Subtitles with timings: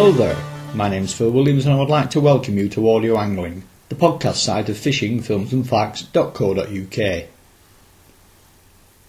[0.00, 0.42] Hello there,
[0.74, 3.94] my name's Phil Williams and I would like to welcome you to Audio Angling, the
[3.94, 7.24] podcast site of fishingfilmsandfacts.co.uk.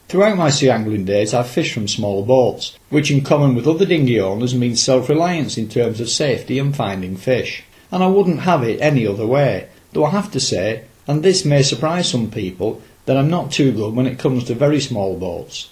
[0.09, 3.85] Throughout my sea angling days I've fished from small boats, which in common with other
[3.85, 7.63] dinghy owners means self-reliance in terms of safety and finding fish.
[7.89, 11.45] And I wouldn't have it any other way, though I have to say, and this
[11.45, 15.17] may surprise some people, that I'm not too good when it comes to very small
[15.17, 15.69] boats.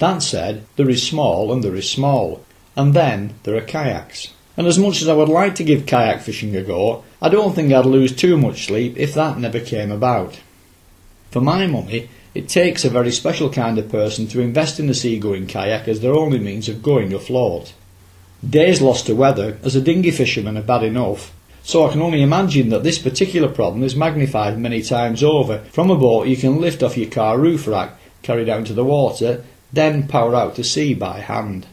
[0.00, 2.44] That said, there is small and there is small,
[2.74, 4.32] and then there are kayaks.
[4.56, 7.54] And as much as I would like to give kayak fishing a go, I don't
[7.54, 10.40] think I'd lose too much sleep if that never came about.
[11.30, 14.94] For my money, it takes a very special kind of person to invest in a
[14.94, 17.74] seagoing kayak as their only means of going afloat.
[18.48, 21.32] Days lost to weather as a dinghy fisherman are bad enough,
[21.62, 25.58] so I can only imagine that this particular problem is magnified many times over.
[25.72, 28.84] From a boat you can lift off your car roof rack, carry down to the
[28.84, 31.66] water, then power out to sea by hand.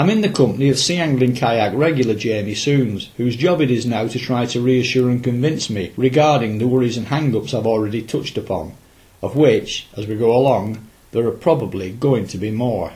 [0.00, 3.84] I'm in the company of sea angling kayak regular Jamie Soons, whose job it is
[3.84, 8.00] now to try to reassure and convince me regarding the worries and hang-ups I've already
[8.00, 8.72] touched upon,
[9.20, 12.94] of which, as we go along, there are probably going to be more.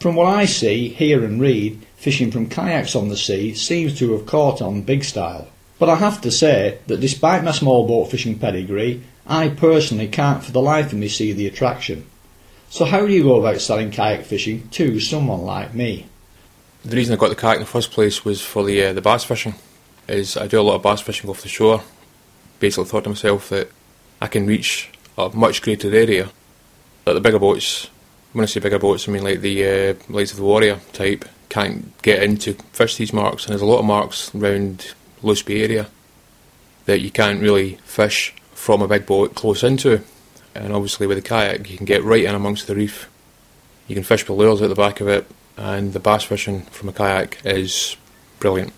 [0.00, 4.12] From what I see, hear and read, fishing from kayaks on the sea seems to
[4.12, 5.48] have caught on big style.
[5.78, 10.42] But I have to say that despite my small boat fishing pedigree, I personally can't
[10.42, 12.06] for the life of me see the attraction.
[12.72, 16.06] So how do you go about selling kayak fishing to someone like me?
[16.86, 19.02] The reason I got the kayak in the first place was for the uh, the
[19.02, 19.56] bass fishing.
[20.08, 21.82] Is I do a lot of bass fishing off the shore.
[22.60, 23.68] Basically, thought to myself that
[24.22, 26.30] I can reach a much greater area.
[27.04, 27.90] That the bigger boats,
[28.32, 31.26] when I say bigger boats, I mean like the uh, likes of the Warrior type,
[31.50, 35.62] can't get into fish these marks, and there's a lot of marks around Luce Bay
[35.62, 35.88] area
[36.86, 40.02] that you can't really fish from a big boat close into
[40.54, 43.08] and obviously with the kayak you can get right in amongst the reef.
[43.88, 46.88] You can fish with lures at the back of it, and the bass fishing from
[46.88, 47.96] a kayak is
[48.38, 48.72] brilliant.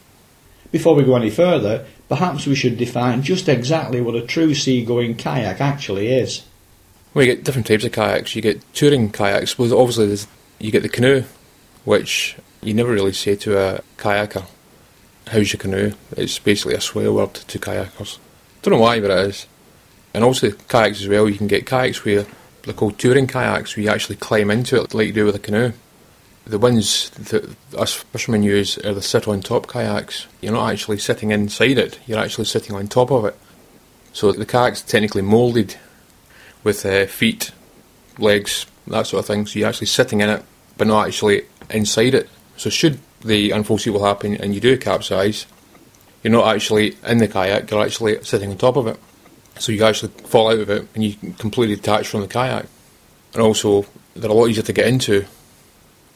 [0.70, 5.16] Before we go any further, perhaps we should define just exactly what a true seagoing
[5.16, 6.42] kayak actually is.
[7.12, 8.34] Well, you get different types of kayaks.
[8.34, 9.56] You get touring kayaks.
[9.56, 10.26] Well, obviously, there's,
[10.58, 11.22] you get the canoe,
[11.84, 14.46] which you never really say to a kayaker,
[15.28, 18.18] "How's your canoe?" It's basically a swear word to kayakers.
[18.62, 19.46] Don't know why, but it is.
[20.14, 22.24] And also kayaks as well, you can get kayaks where
[22.62, 25.40] they're called touring kayaks, where you actually climb into it like you do with a
[25.40, 25.72] canoe.
[26.46, 30.26] The ones that us fishermen use are the sit on top kayaks.
[30.40, 33.36] You're not actually sitting inside it, you're actually sitting on top of it.
[34.12, 35.76] So the kayak's technically moulded
[36.62, 37.50] with uh, feet,
[38.18, 39.46] legs, that sort of thing.
[39.46, 40.44] So you're actually sitting in it,
[40.76, 42.28] but not actually inside it.
[42.56, 45.46] So should the unforeseeable happen and you do capsize,
[46.22, 48.98] you're not actually in the kayak, you're actually sitting on top of it.
[49.58, 52.66] So you actually fall out of it and you completely detach from the kayak.
[53.32, 55.26] And also, they're a lot easier to get into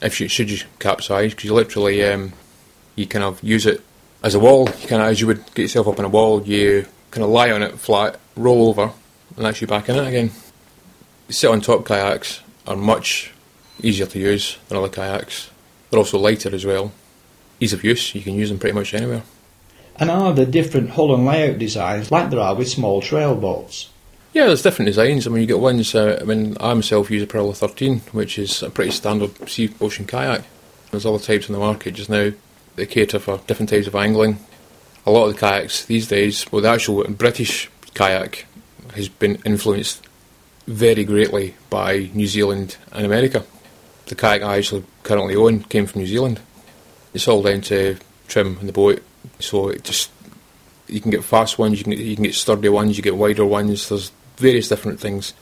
[0.01, 2.33] if you should you capsize because you literally um,
[2.95, 3.81] you kind of use it
[4.23, 4.69] as a wall.
[4.81, 7.31] You kind of as you would get yourself up on a wall, you kind of
[7.31, 8.93] lie on it flat, roll over,
[9.37, 10.31] and actually back in it again.
[11.29, 13.33] Sit on top kayaks are much
[13.83, 15.51] easier to use than other kayaks.
[15.91, 16.93] They're also lighter as well.
[17.61, 19.23] Ease of use, you can use them pretty much anywhere.
[19.99, 23.91] And are there different hull and layout designs like there are with small trail boats?
[24.33, 25.27] Yeah, there's different designs.
[25.27, 25.95] I mean, you get ones.
[25.95, 29.75] Uh, I mean, I myself use a Prowler 13, which is a pretty standard sea
[29.81, 30.45] ocean kayak.
[30.91, 32.31] There's other types in the market just now.
[32.77, 34.39] They cater for different types of angling.
[35.05, 38.47] A lot of the kayaks these days, well, the actual British kayak
[38.95, 40.07] has been influenced
[40.67, 43.45] very greatly by New Zealand and America.
[44.07, 46.41] The kayak I actually currently own came from New Zealand.
[47.15, 47.97] It's all down to
[48.29, 49.03] trim in the boat
[49.39, 50.11] so it just
[50.87, 53.45] you can get fast ones, you can you can get sturdy ones, you get wider
[53.45, 53.89] ones.
[53.89, 55.35] There's various different things.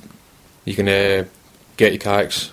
[0.64, 1.24] You can uh,
[1.76, 2.52] get your kayaks.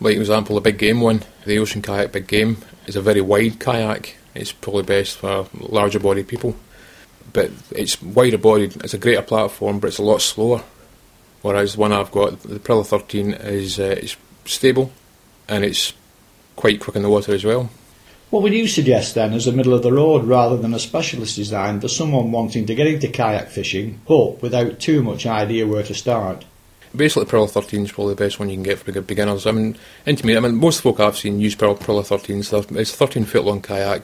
[0.00, 3.20] Like for example, the big game one, the Ocean Kayak Big Game, is a very
[3.20, 4.16] wide kayak.
[4.34, 6.56] It's probably best for larger bodied people,
[7.32, 8.76] but it's wider bodied.
[8.82, 10.62] It's a greater platform, but it's a lot slower.
[11.42, 14.92] Whereas the one I've got, the Prowler 13, is uh, it's stable
[15.48, 15.92] and it's
[16.56, 17.68] quite quick in the water as well.
[18.32, 21.36] What would you suggest then as a middle of the road rather than a specialist
[21.36, 25.82] design for someone wanting to get into kayak fishing but without too much idea where
[25.82, 26.46] to start?
[26.96, 29.46] Basically, Prowler 13 is probably the best one you can get for beginners.
[29.46, 29.76] I mean,
[30.06, 30.38] intimate.
[30.38, 32.74] I mean, most folk I've seen use Prowler 13s.
[32.78, 34.00] It's a 13 foot long kayak.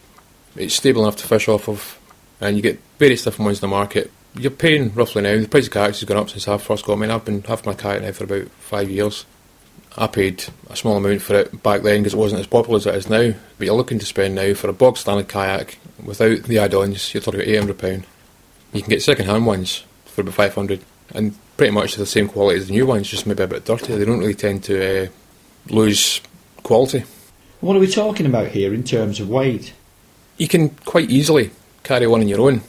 [0.57, 1.99] It's stable enough to fish off of,
[2.39, 4.13] and you get various different ones in the market.
[4.35, 5.39] You're paying roughly now.
[5.39, 6.99] The price of kayaks has gone up since I first got.
[6.99, 9.25] Mean, I've been having my kayak now for about five years.
[9.99, 12.87] I paid a small amount for it back then because it wasn't as popular as
[12.87, 13.35] it is now.
[13.59, 17.21] But you're looking to spend now for a box standard kayak without the add-ons, you're
[17.21, 18.07] talking about eight hundred pound.
[18.73, 20.85] You can get second-hand ones for about five hundred,
[21.15, 23.97] and pretty much the same quality as the new ones, just maybe a bit dirty.
[23.97, 25.09] They don't really tend to uh,
[25.69, 26.21] lose
[26.63, 27.03] quality.
[27.61, 29.73] What are we talking about here in terms of weight?
[30.37, 31.51] You can quite easily
[31.83, 32.63] carry one on your own.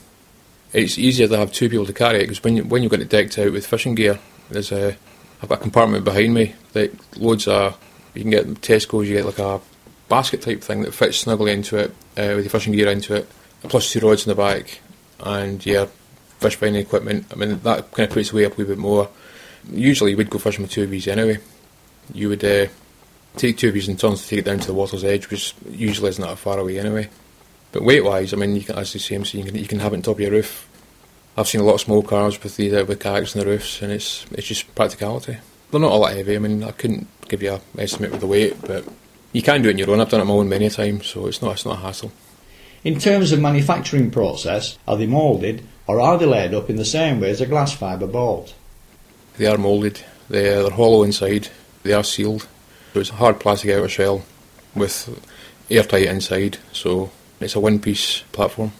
[0.72, 3.00] It's easier to have two people to carry it because when, you, when you've got
[3.00, 4.18] it decked out with fishing gear,
[4.50, 4.96] there's a,
[5.42, 7.78] I've got a compartment behind me that loads of,
[8.14, 9.60] you can get Tesco's, you get like a
[10.08, 13.28] basket type thing that fits snugly into it uh, with your fishing gear into it,
[13.62, 14.80] plus two rods in the back,
[15.20, 15.86] and yeah,
[16.38, 17.26] fish finding equipment.
[17.32, 19.08] I mean, that kind of puts the weight up a wee bit more.
[19.70, 21.38] Usually, we'd go fishing with two of these anyway.
[22.12, 22.66] You would uh,
[23.36, 25.54] take two of these in turns to take it down to the water's edge, which
[25.70, 27.08] usually isn't that far away anyway.
[27.72, 29.78] But weight wise, I mean, you can, as the same, so you can, you can
[29.78, 30.66] have it on top of your roof.
[31.36, 33.82] I've seen a lot of small cars with the uh, with kayaks on the roofs,
[33.82, 35.38] and it's it's just practicality.
[35.70, 36.36] They're not all that heavy.
[36.36, 38.84] I mean, I couldn't give you an estimate with the weight, but
[39.32, 40.00] you can do it on your own.
[40.00, 42.12] I've done it my own many times, so it's not it's not a hassle.
[42.82, 46.84] In terms of manufacturing process, are they moulded or are they laid up in the
[46.84, 48.54] same way as a glass fibre bolt?
[49.36, 50.02] They are moulded.
[50.28, 51.48] They are, they're hollow inside.
[51.82, 52.46] They are sealed.
[52.94, 54.22] So it's a hard plastic outer shell
[54.74, 55.08] with
[55.68, 56.58] airtight inside.
[56.72, 57.10] So
[57.40, 58.72] it's a one-piece platform.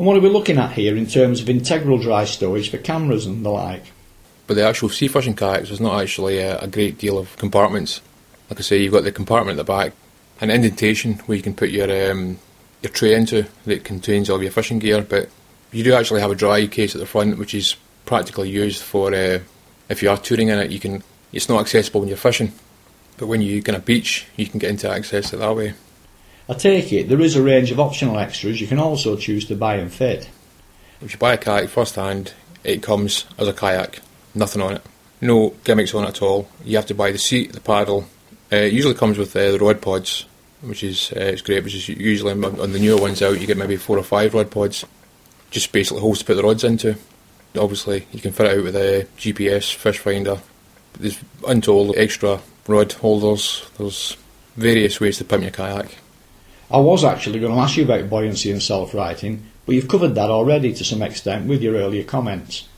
[0.00, 3.26] And what are we looking at here in terms of integral dry storage for cameras
[3.26, 3.92] and the like?
[4.46, 8.00] But the actual sea fishing kayaks, there's not actually a, a great deal of compartments.
[8.48, 9.92] Like I say, you've got the compartment at the back,
[10.40, 12.38] an indentation where you can put your um,
[12.80, 15.02] your tray into that contains all your fishing gear.
[15.02, 15.28] But
[15.70, 17.76] you do actually have a dry case at the front, which is
[18.06, 19.40] practically used for uh,
[19.90, 20.70] if you are touring in it.
[20.70, 22.52] You can it's not accessible when you're fishing,
[23.18, 25.74] but when you're get a beach, you can get into access it that way.
[26.50, 29.54] I take it there is a range of optional extras you can also choose to
[29.54, 30.28] buy and fit.
[31.00, 34.00] If you buy a kayak first hand, it comes as a kayak,
[34.34, 34.82] nothing on it,
[35.20, 36.48] no gimmicks on it at all.
[36.64, 38.06] You have to buy the seat, the paddle,
[38.52, 40.26] uh, it usually comes with uh, the rod pods,
[40.62, 41.62] which is uh, it's great.
[41.62, 44.50] Which is usually on the newer ones out, you get maybe four or five rod
[44.50, 44.84] pods.
[45.50, 46.96] Just basically holes to put the rods into.
[47.56, 50.38] Obviously, you can fit it out with a GPS fish finder.
[50.98, 53.68] There's untold extra rod holders.
[53.78, 54.16] There's
[54.56, 55.96] various ways to pump your kayak.
[56.70, 60.14] I was actually going to ask you about buoyancy and self righting, but you've covered
[60.14, 62.68] that already to some extent with your earlier comments.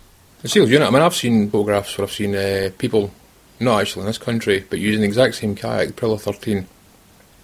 [0.40, 0.88] The seals unit.
[0.88, 3.12] I mean, I've seen photographs where I've seen uh, people
[3.60, 6.66] not actually in this country, but using the exact same kayak, the Prowler 13.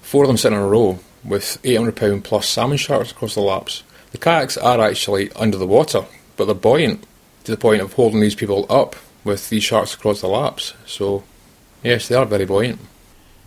[0.00, 3.40] Four of them sitting in a row with 800 pound plus salmon sharks across the
[3.40, 3.82] laps.
[4.12, 6.06] The kayaks are actually under the water,
[6.36, 7.04] but they're buoyant
[7.44, 10.72] to the point of holding these people up with these sharks across the laps.
[10.86, 11.24] So,
[11.82, 12.80] yes, they are very buoyant.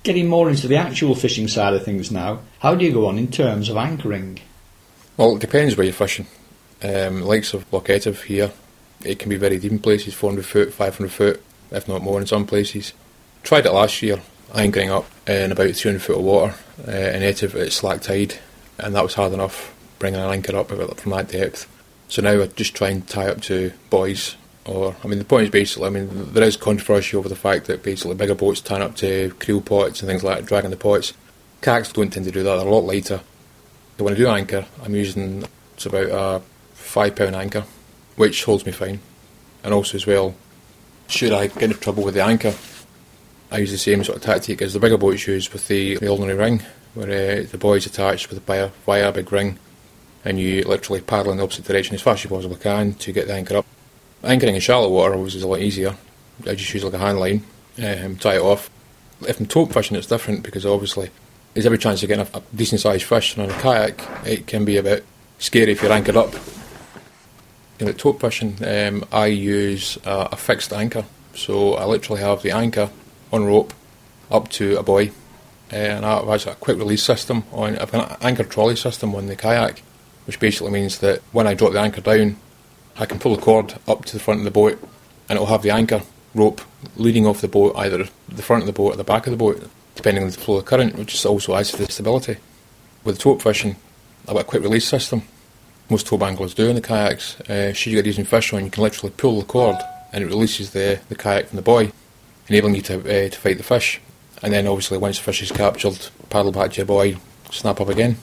[0.03, 3.17] Getting more into the actual fishing side of things now, how do you go on
[3.17, 4.39] in terms of anchoring?
[5.17, 6.27] Well, it depends where you're fishing.
[6.83, 8.51] Um, likes of Loch Etive here,
[9.05, 12.27] it can be very deep in places, 400 foot, 500 foot if not more in
[12.27, 12.93] some places.
[13.43, 14.21] Tried it last year,
[14.53, 16.55] anchoring up in about 200 foot of water
[16.87, 18.35] uh, in Etive at slack tide,
[18.77, 21.67] and that was hard enough bringing an anchor up from that depth.
[22.07, 24.35] So now I just try and tie up to buoys.
[24.71, 27.65] Or, I mean, the point is basically, I mean, there is controversy over the fact
[27.65, 30.77] that basically bigger boats turn up to creel pots and things like that, dragging the
[30.77, 31.13] pots.
[31.61, 33.19] Kayaks don't tend to do that, they're a lot lighter.
[33.97, 36.41] So when I do anchor, I'm using, it's about a
[36.73, 37.65] five pound anchor,
[38.15, 39.01] which holds me fine.
[39.61, 40.35] And also as well,
[41.07, 42.53] should I get into trouble with the anchor,
[43.51, 46.07] I use the same sort of tactic as the bigger boats use with the, the
[46.07, 46.63] ordinary ring,
[46.93, 49.59] where uh, the buoy's attached with via, via a big ring,
[50.23, 53.11] and you literally paddle in the opposite direction as fast as you possibly can to
[53.11, 53.65] get the anchor up.
[54.23, 55.95] Anchoring in shallow water was a lot easier.
[56.47, 57.43] I just use like a hand line,
[57.83, 58.69] um, tie it off.
[59.27, 61.09] If I'm tope fishing, it's different because obviously
[61.53, 64.47] there's every chance of getting a, a decent sized fish, and on a kayak, it
[64.47, 65.05] can be a bit
[65.39, 66.33] scary if you're anchored up
[67.81, 71.03] in the tope fishing, um, I use a, a, fixed anchor.
[71.33, 72.91] So I literally have the anchor
[73.33, 73.73] on rope
[74.29, 75.09] up to a buoy,
[75.73, 77.75] uh, and I have a quick release system on.
[77.75, 79.81] An anchor trolley system on the kayak,
[80.27, 82.37] which basically means that when I drop the anchor down,
[83.01, 84.81] I can pull the cord up to the front of the boat,
[85.27, 86.03] and it'll have the anchor
[86.33, 86.61] rope
[86.95, 89.37] leading off the boat, either the front of the boat or the back of the
[89.37, 92.37] boat, depending on the flow of current, which also adds to the stability.
[93.03, 93.75] With the tope fishing,
[94.27, 95.23] I've got a quick release system
[95.91, 97.39] most tope anglers do in the kayaks.
[97.41, 99.75] Uh, should you get using fish on, you can literally pull the cord
[100.13, 101.91] and it releases the, the kayak from the buoy,
[102.47, 103.99] enabling you to, uh, to fight the fish.
[104.41, 107.17] And then obviously once the fish is captured, paddle back to your buoy,
[107.51, 108.17] snap up again.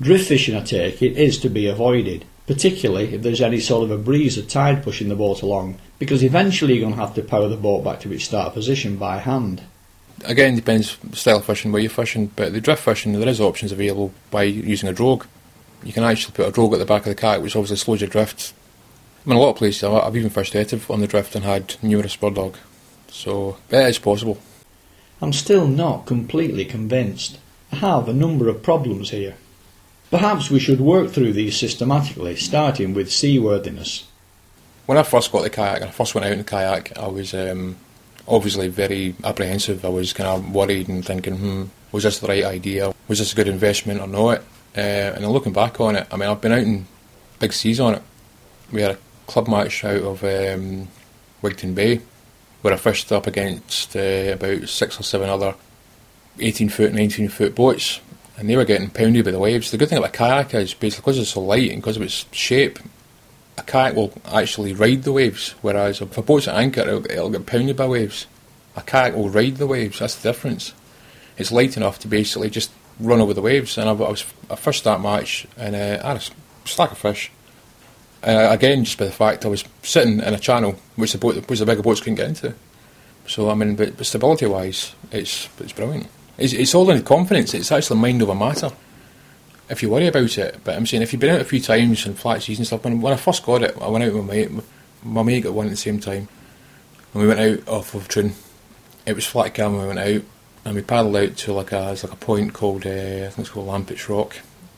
[0.00, 3.90] Drift fishing, I take it, is to be avoided, particularly if there's any sort of
[3.92, 7.22] a breeze or tide pushing the boat along, because eventually you're going to have to
[7.22, 9.62] power the boat back to its start position by hand.
[10.24, 13.40] Again, it depends style of fishing, where you're fishing, but the drift fishing, there is
[13.40, 15.26] options available by using a drogue
[15.82, 18.00] you can actually put a drogue at the back of the kayak, which obviously slows
[18.00, 18.52] your drift.
[19.24, 21.76] I mean, a lot of places, I've even fished Etive on the drift and had
[21.82, 22.56] numerous spur dog.
[23.08, 24.38] So, it is possible.
[25.20, 27.38] I'm still not completely convinced.
[27.72, 29.36] I have a number of problems here.
[30.10, 34.08] Perhaps we should work through these systematically, starting with seaworthiness.
[34.86, 37.32] When I first got the kayak, I first went out in the kayak, I was
[37.32, 37.76] um,
[38.26, 39.84] obviously very apprehensive.
[39.84, 42.92] I was kind of worried and thinking, hmm, was this the right idea?
[43.06, 44.38] Was this a good investment or not?
[44.76, 46.86] Uh, and then looking back on it, I mean, I've been out in
[47.38, 48.02] big seas on it.
[48.72, 50.88] We had a club match out of um,
[51.42, 52.00] Wigtown Bay
[52.62, 55.54] where I fished up against uh, about six or seven other
[56.38, 58.00] 18 foot, 19 foot boats,
[58.36, 59.70] and they were getting pounded by the waves.
[59.70, 62.02] The good thing about a kayak is basically because it's so light and because of
[62.02, 62.78] its shape,
[63.58, 67.30] a kayak will actually ride the waves, whereas if a boat's at anchor, it'll, it'll
[67.30, 68.26] get pounded by waves.
[68.76, 70.74] A kayak will ride the waves, that's the difference.
[71.36, 74.56] It's light enough to basically just run over the waves, and I, I was I
[74.56, 77.30] fished that match, and uh, I had a stack of fish.
[78.22, 81.48] Uh, again, just by the fact I was sitting in a channel which the boat,
[81.48, 82.54] which the bigger boats couldn't get into.
[83.26, 86.08] So I mean, but, but stability wise, it's it's brilliant.
[86.40, 87.54] It's, it's all in confidence.
[87.54, 88.70] It's actually mind over matter.
[89.68, 92.04] If you worry about it, but I'm saying if you've been out a few times
[92.06, 92.82] and flat seas and stuff.
[92.82, 94.50] When, when I first got it, I went out with my mate.
[95.04, 96.28] My mate got one at the same time,
[97.14, 98.32] and we went out off of Troon.
[99.06, 99.78] It was flat cam.
[99.78, 100.22] We went out
[100.64, 103.50] and we paddled out to like a like a point called uh, I think it's
[103.50, 104.36] called Lappock Rock,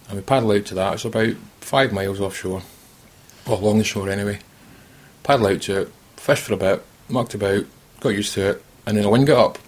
[0.08, 0.94] and we paddled out to that.
[0.94, 2.62] It's about five miles offshore,
[3.46, 4.38] or along the shore anyway.
[5.22, 7.64] Paddled out to it, fished for a bit, mucked about,
[8.00, 9.58] got used to it, and then the wind got up,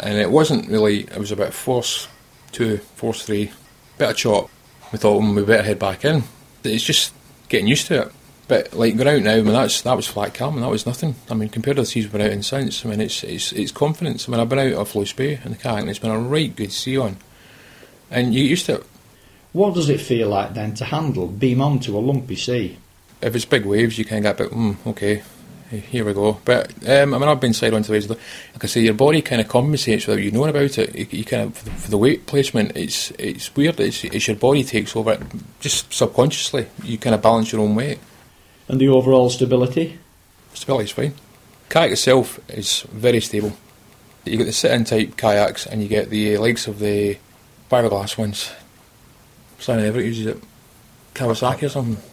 [0.00, 1.00] and it wasn't really.
[1.00, 2.08] It was about force
[2.52, 3.50] two, force three,
[3.98, 4.50] bit of chop.
[4.92, 6.24] We thought well, we better head back in.
[6.64, 7.14] It's just
[7.48, 8.12] getting used to it.
[8.48, 10.86] But like going out now, I mean that's that was flat calm and that was
[10.86, 11.14] nothing.
[11.30, 13.52] I mean compared to the seas we've been out in since, I mean it's it's
[13.52, 14.28] it's confidence.
[14.28, 16.18] I mean I've been out of Luce Bay in the kayak and it's been a
[16.18, 17.16] right good sea on,
[18.10, 18.86] and you get used to it.
[19.52, 22.78] What does it feel like then to handle beam onto a lumpy sea?
[23.20, 25.22] If it's big waves, you kind of get a bit, mm, okay,
[25.80, 26.38] here we go.
[26.44, 28.08] But um, I mean, I've been side onto the waves.
[28.08, 28.18] Like
[28.62, 30.94] I say, your body kind of compensates without you knowing about it.
[30.94, 33.80] You, you kind of for the, for the, weight placement, it's it's weird.
[33.80, 35.22] It's, it's your body takes over it
[35.60, 36.66] just subconsciously.
[36.82, 37.98] You kind of balance your own weight.
[38.68, 39.98] And the overall stability?
[40.54, 41.14] Stability is fine.
[41.68, 43.52] Kayak itself is very stable.
[44.24, 47.18] You get the sit-in type kayaks, and you get the legs of the
[47.70, 48.52] fiberglass ones.
[49.58, 50.42] Someone ever uses it.
[51.14, 52.11] Kawasaki or something.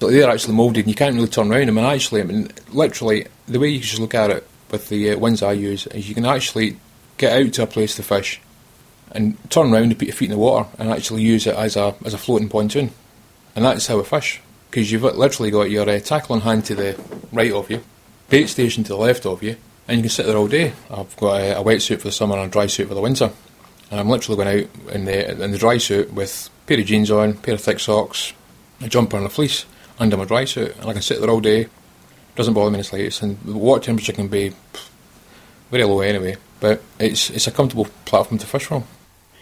[0.00, 1.78] But they're actually moulded and you can't really turn around them.
[1.78, 5.18] And actually, I mean, literally, the way you should look at it with the uh,
[5.18, 6.78] ones I use is you can actually
[7.18, 8.40] get out to a place to fish
[9.12, 11.76] and turn around and put your feet in the water and actually use it as
[11.76, 12.90] a, as a floating pontoon.
[13.54, 14.40] And that's how I fish.
[14.70, 16.98] Because you've literally got your uh, tackle on hand to the
[17.32, 17.82] right of you,
[18.30, 20.72] bait station to the left of you, and you can sit there all day.
[20.88, 23.32] I've got a, a wetsuit for the summer and a dry suit for the winter.
[23.90, 26.86] And I'm literally going out in the, in the dry suit with a pair of
[26.86, 28.32] jeans on, a pair of thick socks,
[28.80, 29.66] a jumper and a fleece
[30.00, 31.68] under my dry suit, and I can sit there all day.
[32.34, 34.52] Doesn't bother me in the slightest, and the water temperature can be
[35.70, 36.36] very low anyway.
[36.58, 38.84] But it's it's a comfortable platform to fish from.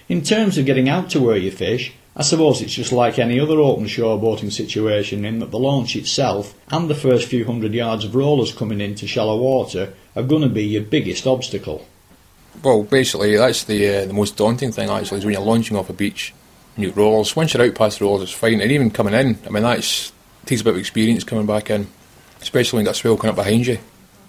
[0.09, 3.39] In terms of getting out to where you fish, I suppose it's just like any
[3.39, 7.75] other open shore boating situation in that the launch itself and the first few hundred
[7.75, 11.87] yards of rollers coming into shallow water are going to be your biggest obstacle.
[12.63, 15.91] Well, basically, that's the uh, the most daunting thing actually is when you're launching off
[15.91, 16.35] a beach
[16.75, 17.37] and you rollers.
[17.37, 20.13] Once you're out past the rollers, it's fine, and even coming in, I mean that's
[20.49, 21.87] takes a bit of experience coming back in,
[22.41, 23.79] especially when got swell coming up behind you.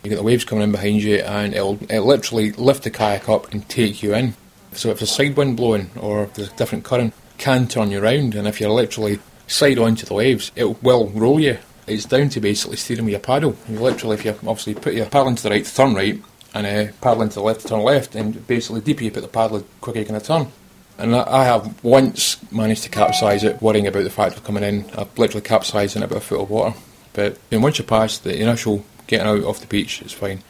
[0.03, 3.27] You get the waves coming in behind you, and it'll, it'll literally lift the kayak
[3.27, 4.35] up and take you in.
[4.73, 8.01] So if there's side wind blowing or if there's a different current, can turn you
[8.01, 11.57] around, and if you're literally side onto the waves, it will roll you.
[11.87, 13.55] It's down to basically steering with your paddle.
[13.67, 16.21] You literally, if you obviously put your paddle into the right turn right,
[16.53, 19.59] and uh, paddle into the left turn left, and basically deeper you put the paddle,
[19.59, 20.51] the quicker you can turn.
[20.99, 24.85] And I have once managed to capsize it, worrying about the fact of coming in.
[24.97, 26.77] I've literally capsized in about a foot of water.
[27.13, 30.43] But once you pass the initial getting out off the beach, it's fine.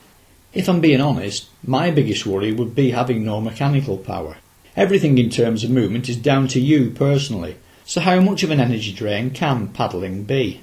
[0.51, 4.37] If I'm being honest, my biggest worry would be having no mechanical power.
[4.75, 7.55] Everything in terms of movement is down to you personally.
[7.85, 10.61] So how much of an energy drain can paddling be?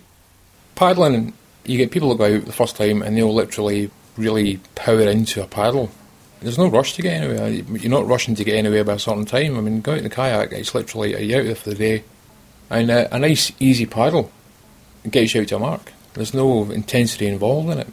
[0.75, 1.33] Paddling,
[1.65, 5.43] you get people that go out the first time and they'll literally really power into
[5.43, 5.91] a paddle
[6.47, 7.49] there's no rush to get anywhere.
[7.49, 9.59] You're not rushing to get anywhere by a certain time.
[9.59, 11.75] I mean, going out in the kayak, it's literally are you out there for the
[11.75, 12.05] day,
[12.71, 14.31] and uh, a nice easy paddle
[15.11, 15.93] gets you out to a mark.
[16.15, 17.89] There's no intensity involved in it.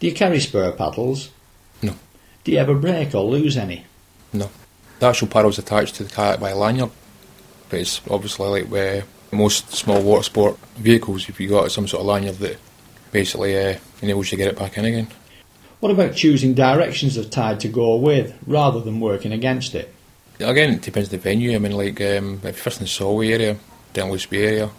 [0.00, 1.30] Do you carry spare paddles?
[1.80, 1.94] No.
[2.42, 3.84] Do you ever break or lose any?
[4.32, 4.50] No.
[4.98, 6.90] The actual paddle's attached to the kayak by a lanyard,
[7.68, 12.00] but it's obviously like where most small water sport vehicles, if you got some sort
[12.00, 12.58] of lanyard that
[13.12, 15.06] basically uh, enables you to get it back in again.
[15.80, 19.92] What about choosing directions of tide to go with rather than working against it?
[20.38, 21.54] Again, it depends on the venue.
[21.54, 23.56] I mean, like um, if you're first in the Solway area,
[23.94, 24.70] down Bay area,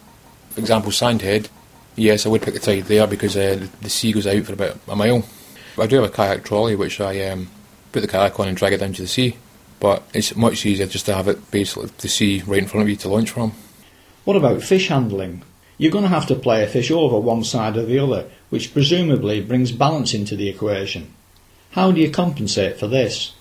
[0.50, 1.48] for example, Sandhead,
[1.96, 4.78] yes, I would pick the tide there because uh, the sea goes out for about
[4.86, 5.24] a mile.
[5.76, 7.48] I do have a kayak trolley which I um,
[7.90, 9.36] put the kayak on and drag it down to the sea,
[9.80, 12.88] but it's much easier just to have it basically the sea right in front of
[12.88, 13.52] you to launch from.
[14.24, 15.42] What about fish handling?
[15.78, 18.74] You're going to have to play a fish over one side or the other, which
[18.74, 21.10] presumably brings balance into the equation.
[21.70, 23.32] How do you compensate for this?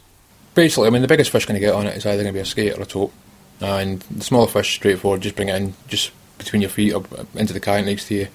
[0.56, 2.38] Basically, I mean, the biggest fish going to get on it is either going to
[2.38, 3.12] be a skate or a tope.
[3.60, 7.04] And the smaller fish, straightforward, just bring it in just between your feet or
[7.36, 8.28] into the kayak next to you.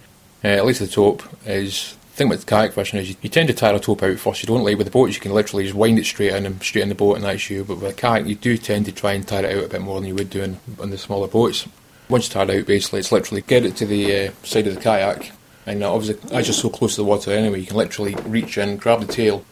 [0.44, 3.48] Uh, at least the tope is the thing with kayak fishing is you, you, tend
[3.48, 4.42] to tire a tope out first.
[4.42, 6.62] You don't like with the boats, you can literally just wind it straight in and
[6.62, 7.64] straight in the boat and that's you.
[7.64, 9.80] But with a kayak, you do tend to try and tire it out a bit
[9.80, 11.66] more than you would do on the smaller boats.
[12.10, 15.32] Once tired out, basically, it's literally get it to the uh, side of the kayak,
[15.66, 18.56] and uh, obviously, as you're so close to the water anyway, you can literally reach
[18.56, 19.44] in, grab the tail,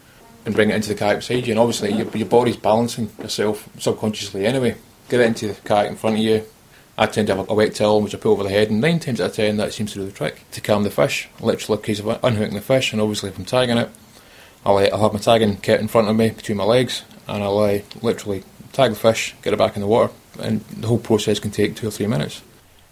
[0.47, 1.53] and bring it into the kayak beside you.
[1.53, 4.77] And obviously, your, your body's balancing yourself subconsciously anyway.
[5.09, 6.45] Get it into the kayak in front of you.
[6.97, 9.01] I tend to have a wet towel which I put over the head, and nine
[9.01, 11.29] times out of ten, that seems to do the trick to calm the fish.
[11.41, 13.91] Literally, a case of unhooking the fish, and obviously, if I'm tagging it,
[14.65, 17.43] I'll, uh, I'll have my tagging kit in front of me between my legs, and
[17.43, 20.99] I'll uh, literally tag the fish, get it back in the water, and the whole
[20.99, 22.43] process can take two or three minutes.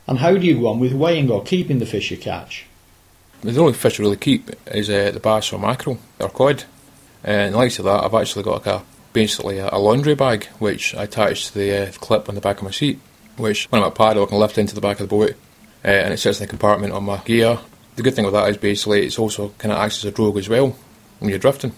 [0.08, 2.66] And how do you go on with weighing or keeping the fish you catch?
[3.42, 6.64] The only fish I really keep is uh, the bass or mackerel or cod.
[7.24, 10.94] Uh, and likes of that, I've actually got like a basically a, laundry bag which
[10.94, 13.00] I attach to the uh, clip on the back of my seat,
[13.36, 15.32] which when I'm at paddle I can lift into the back of the boat,
[15.84, 17.58] uh, and it sits in the compartment on my gear.
[17.96, 20.38] The good thing with that is basically it's also kind of acts as a drogue
[20.38, 20.76] as well
[21.18, 21.72] when you're drifting.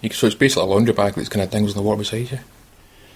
[0.00, 1.98] You can, so it's basically a laundry bag that's kind of dangles in the water
[1.98, 2.38] beside you.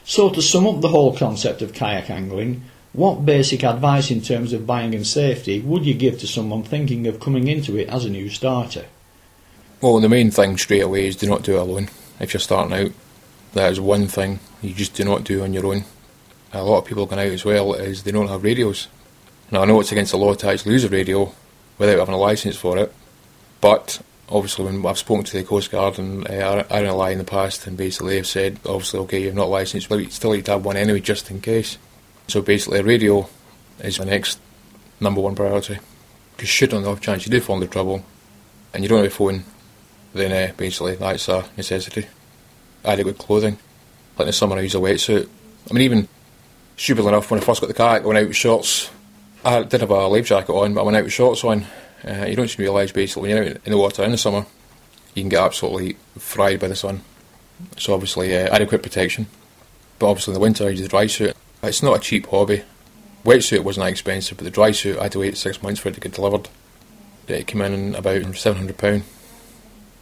[0.04, 2.62] So to sum up the whole concept of kayak angling,
[2.92, 7.06] what basic advice in terms of buying and safety would you give to someone thinking
[7.06, 8.84] of coming into it as a new starter?
[9.80, 11.88] Well, the main thing straight away is do not do it alone.
[12.20, 12.92] If you're starting out,
[13.54, 15.84] that is one thing you just do not do on your own.
[16.52, 18.88] A lot of people going out as well is they don't have radios.
[19.50, 21.32] Now I know it's against the law to actually use a radio
[21.78, 22.92] without having a license for it,
[23.60, 27.66] but obviously when I've spoken to the Coast Guard and uh, RNLI in the past,
[27.66, 30.64] and basically they've said obviously okay you're not licensed, but you still need to have
[30.64, 31.78] one anyway just in case.
[32.28, 33.28] So basically, a radio
[33.80, 34.38] is the next
[35.00, 35.78] number one priority.
[36.36, 38.04] Because should on the off chance you do fall into trouble
[38.72, 39.44] and you don't have a phone,
[40.14, 42.06] then uh, basically that's a necessity.
[42.84, 43.58] Adequate clothing.
[44.16, 45.28] Like in the summer, I use a wetsuit.
[45.70, 46.08] I mean, even
[46.76, 48.90] stupidly enough, when I first got the kayak, I went out with shorts.
[49.44, 51.66] I did have a life jacket on, but I went out with shorts on.
[52.06, 54.46] Uh, you don't to realise basically when you're out in the water in the summer,
[55.14, 57.02] you can get absolutely fried by the sun.
[57.76, 59.26] So obviously, uh, adequate protection.
[59.98, 61.36] But obviously, in the winter, I use a dry suit.
[61.62, 62.64] It's not a cheap hobby.
[63.24, 65.88] Wetsuit wasn't that expensive, but the dry suit I had to wait six months for
[65.90, 66.48] it to get delivered.
[67.28, 69.04] It came in about seven hundred pound.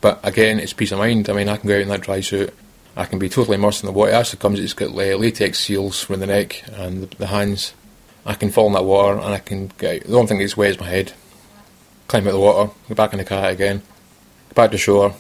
[0.01, 1.29] But again, it's peace of mind.
[1.29, 2.55] I mean, I can go out in that dry suit.
[2.97, 4.13] I can be totally immersed in the water.
[4.13, 4.59] It actually comes.
[4.59, 7.75] It's got uh, latex seals around the neck and the, hands.
[8.25, 9.97] I can fall in that water and I can get.
[9.97, 10.09] Out.
[10.09, 11.13] The only thing that's wet is my head.
[12.09, 13.83] Climb out of the water, go back in the kayak again,
[14.49, 15.15] go back to shore,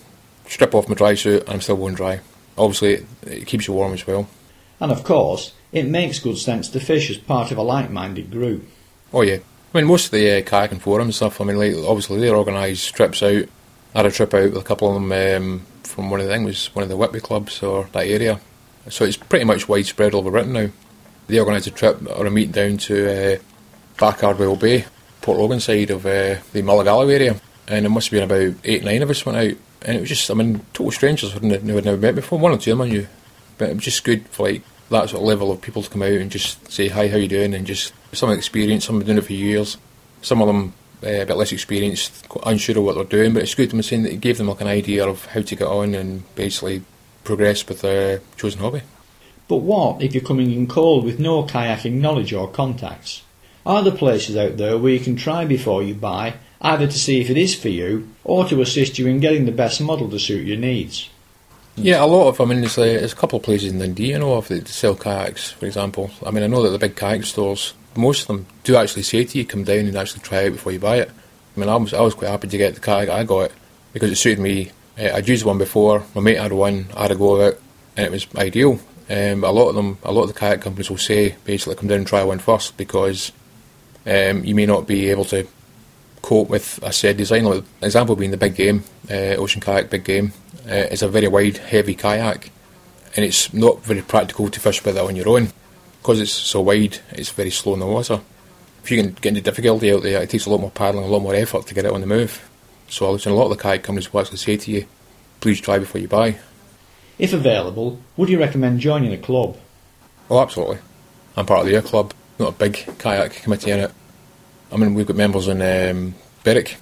[0.46, 2.20] strip off my dry suit, and I'm still going dry.
[2.59, 4.26] Obviously, it keeps you warm as well.
[4.81, 8.66] And of course, it makes good sense to fish as part of a like-minded group.
[9.12, 9.38] Oh yeah,
[9.75, 11.40] I mean most of the uh, kayaking forums stuff.
[11.40, 13.45] I mean, like, obviously they organise trips out.
[13.95, 16.33] I had a trip out with a couple of them um, from one of the
[16.33, 18.40] things, was one of the Whitby clubs or that area.
[18.88, 20.69] So it's pretty much widespread all over Britain now.
[21.27, 23.38] They organised a trip or a meet down to uh,
[24.57, 24.85] Bay,
[25.21, 28.61] Portlogan side of uh, the Mull of Galloway area, and it must have been about
[28.64, 31.55] eight, nine of us went out, and it was just, I mean, total strangers who
[31.55, 32.38] I'd never met before.
[32.38, 33.07] One or two of them I knew,
[33.59, 36.03] but it was just good for like that sort of level of people to come
[36.03, 38.85] out and just say hi, how you doing, and just some experience.
[38.85, 39.76] Some have been doing it for years.
[40.22, 43.33] Some of them uh, a bit less experienced, unsure of what they're doing.
[43.33, 45.42] But it's good to be saying that it gave them like an idea of how
[45.42, 46.83] to get on and basically
[47.24, 48.83] progress with their chosen hobby.
[49.48, 53.22] But what if you're coming in cold with no kayaking knowledge or contacts?
[53.64, 57.20] Are there places out there where you can try before you buy, either to see
[57.20, 60.18] if it is for you or to assist you in getting the best model to
[60.18, 61.09] suit your needs?
[61.83, 62.40] Yeah, a lot of.
[62.40, 64.69] I mean, there's a, there's a couple of places in Dundee, you know, of that
[64.69, 66.11] sell kayaks, for example.
[66.25, 69.25] I mean, I know that the big kayak stores, most of them do actually say
[69.25, 71.11] to you, come down and actually try it before you buy it.
[71.57, 73.51] I mean, I was, I was quite happy to get the kayak I got
[73.93, 74.71] because it suited me.
[74.99, 77.61] Uh, I'd used one before, my mate had one, I had a go of it,
[77.97, 78.79] and it was ideal.
[79.09, 81.88] Um, a lot of them, a lot of the kayak companies will say basically come
[81.88, 83.33] down and try one first because
[84.07, 85.47] um, you may not be able to
[86.22, 87.44] cope with a said design.
[87.44, 90.33] Like example being the big game, uh, Ocean Kayak Big Game.
[90.66, 92.50] Uh, it's a very wide, heavy kayak,
[93.16, 95.48] and it's not very practical to fish with it on your own
[96.00, 96.98] because it's so wide.
[97.12, 98.20] It's very slow in the water.
[98.83, 101.09] If you can get into difficulty out there, it takes a lot more paddling, a
[101.09, 102.48] lot more effort to get it on the move.
[102.88, 104.87] So I've seen a lot of the kayak companies will actually say to you,
[105.40, 106.37] "Please try before you buy."
[107.18, 109.56] If available, would you recommend joining a club?
[110.30, 110.78] Oh, absolutely.
[111.37, 112.14] I'm part of the Ayr Club.
[112.38, 113.92] Not a big kayak committee in it.
[114.72, 116.76] I mean, we've got members in um, Berwick,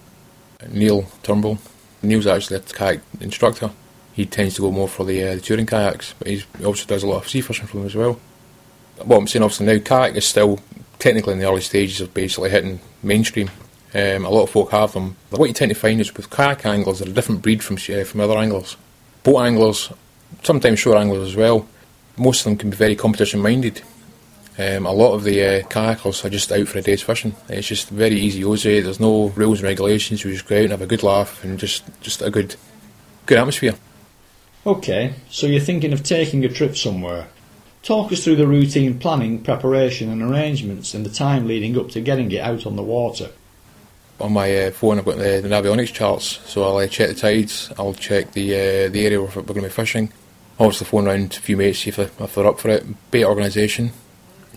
[0.71, 1.59] Neil Turnbull.
[2.03, 3.71] Neil's actually a kayak instructor.
[4.13, 7.03] He tends to go more for the, uh, the touring kayaks, but he also does
[7.03, 8.21] a lot of sea fishing for them as well.
[9.05, 10.59] What I'm saying, obviously, now kayak is still
[10.99, 13.51] technically in the early stages of basically hitting mainstream.
[13.95, 15.17] Um, a lot of folk have them.
[15.31, 18.05] What you tend to find is with kayak anglers, they're a different breed from uh,
[18.05, 18.77] from other anglers.
[19.23, 19.91] Boat anglers,
[20.43, 21.67] sometimes shore anglers as well.
[22.17, 23.83] Most of them can be very competition minded,
[24.59, 27.37] Um, a lot of the uh, kayakers are just out for a day's fishing.
[27.49, 28.83] It's just very easy Aussie.
[28.83, 30.25] There's no rules and regulations.
[30.25, 32.57] We just go out and have a good laugh and just, just a good,
[33.27, 33.75] good atmosphere.
[34.67, 37.29] Okay, so you're thinking of taking a trip somewhere.
[37.83, 42.01] Talk us through the routine planning, preparation, and arrangements, and the time leading up to
[42.01, 43.31] getting it out on the water.
[44.21, 47.15] On my uh, phone, I've got the, the Navionics charts, so I'll uh, check the
[47.15, 47.73] tides.
[47.79, 50.13] I'll check the uh, the area where we're going to be fishing.
[50.59, 52.85] Obviously, phone round a few mates see if they're, if they're up for it.
[53.13, 53.93] Bait organisation,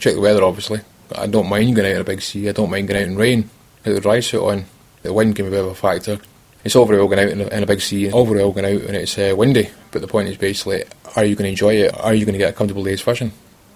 [0.02, 0.44] check the weather.
[0.44, 0.82] Obviously,
[1.16, 2.50] I don't mind going out in a big sea.
[2.50, 3.50] I don't mind going out in rain.
[3.86, 4.66] Get the dry suit on.
[5.04, 6.20] The wind can be a bit of a factor.
[6.64, 8.52] It's all very well going out in a, in a big sea, all very well
[8.52, 9.70] going out when it's uh, windy.
[9.92, 10.84] But the point is basically,
[11.16, 12.00] are you going to enjoy it?
[12.00, 13.32] Are you going to get a comfortable day's fishing?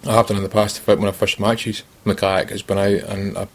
[0.06, 1.84] I have done in the past when I've fished matches.
[2.04, 3.50] My kayak has been out and I've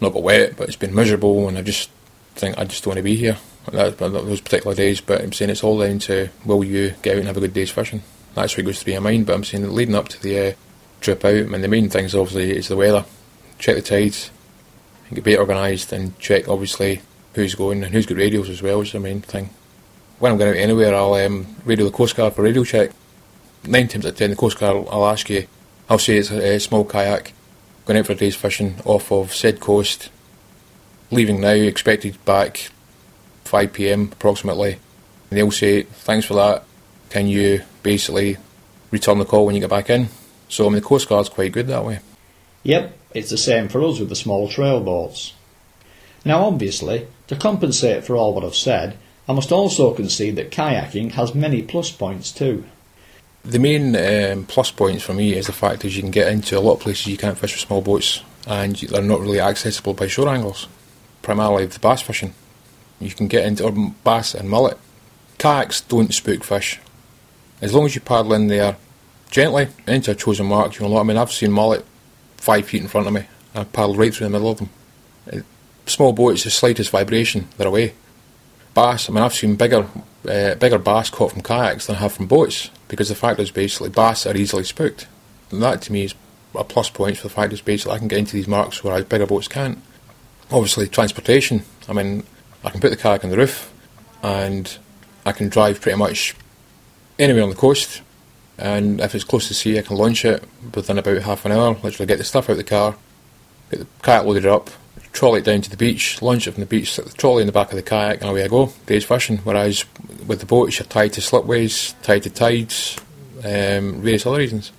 [0.00, 1.88] not got wet, but it's been miserable, and I just
[2.34, 3.38] think I just don't want to be here.
[3.70, 7.18] That, those particular days, but I'm saying it's all down to will you get out
[7.18, 8.02] and have a good day's fishing?
[8.34, 9.26] That's what goes through your mind.
[9.26, 10.52] But I'm saying leading up to the uh,
[11.04, 13.04] trip out, I mean the main things obviously is the weather.
[13.58, 14.30] Check the tides,
[15.06, 17.02] and get bait organised, and check obviously
[17.34, 19.50] who's going and who's got radios as well is the main thing.
[20.18, 22.90] When I'm going out anywhere, I'll um, radio the Coast Guard for radio check.
[23.66, 25.46] Nine times out of ten, the Coast Guard will ask you,
[25.88, 27.32] I'll say it's a, a small kayak,
[27.84, 30.10] going out for a day's fishing off of said coast,
[31.10, 32.70] leaving now, expected back
[33.44, 34.78] 5pm approximately.
[35.30, 36.64] And they'll say, thanks for that,
[37.10, 38.36] can you basically
[38.90, 40.08] return the call when you get back in?
[40.54, 41.98] So I mean, the Coast Guard's quite good that way.
[42.62, 45.34] Yep, it's the same for us with the small trail boats.
[46.24, 48.96] Now obviously, to compensate for all what I've said,
[49.28, 52.62] I must also concede that kayaking has many plus points too.
[53.42, 56.56] The main um, plus points for me is the fact that you can get into
[56.56, 59.92] a lot of places you can't fish with small boats and they're not really accessible
[59.92, 60.68] by shore anglers.
[61.22, 62.32] Primarily the bass fishing.
[63.00, 64.78] You can get into bass and mullet.
[65.38, 66.78] Kayaks don't spook fish.
[67.60, 68.76] As long as you paddle in there
[69.34, 71.16] gently into a chosen mark, you know what I mean.
[71.16, 71.84] I've seen mullet
[72.36, 73.24] five feet in front of me.
[73.54, 75.44] I paddled right through the middle of them.
[75.86, 77.94] Small boats, the slightest vibration, they're away
[78.74, 79.08] bass.
[79.08, 79.86] I mean, I've seen bigger,
[80.28, 83.50] uh, bigger bass caught from kayaks than I have from boats because the fact is
[83.50, 85.06] basically bass are easily spooked.
[85.50, 86.14] And that to me is
[86.54, 89.04] a plus point for the fact is basically I can get into these marks whereas
[89.04, 89.78] bigger boats can't.
[90.50, 91.64] Obviously, transportation.
[91.88, 92.24] I mean,
[92.64, 93.72] I can put the kayak on the roof
[94.22, 94.76] and
[95.26, 96.34] I can drive pretty much
[97.18, 98.02] anywhere on the coast.
[98.58, 101.74] And if it's close to sea, I can launch it within about half an hour.
[101.82, 102.96] Literally get the stuff out of the car,
[103.70, 104.70] get the kayak loaded up,
[105.12, 107.46] trolley it down to the beach, launch it from the beach, stick the trolley in
[107.46, 108.72] the back of the kayak, and away I go.
[108.86, 109.38] Day's fishing.
[109.38, 109.84] Whereas
[110.26, 112.96] with the boats, you're tied to slipways, tied to tides,
[113.38, 114.72] um, various other reasons.